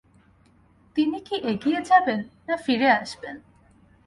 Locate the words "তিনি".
0.95-1.17